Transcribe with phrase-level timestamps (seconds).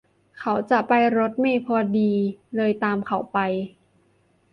[0.39, 2.11] เขาจะไปรถเมล์พอดี
[2.55, 3.37] เลยตามเขาไป